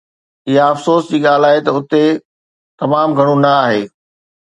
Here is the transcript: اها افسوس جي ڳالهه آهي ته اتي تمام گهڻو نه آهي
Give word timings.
اها 0.51 0.63
افسوس 0.73 1.03
جي 1.11 1.19
ڳالهه 1.25 1.51
آهي 1.51 1.61
ته 1.65 1.71
اتي 1.77 2.03
تمام 2.79 3.09
گهڻو 3.17 3.35
نه 3.43 3.51
آهي 3.63 3.81